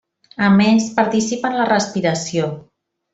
A 0.45 0.47
més, 0.53 0.87
participa 0.99 1.51
en 1.53 1.59
la 1.61 1.67
respiració. 1.73 2.49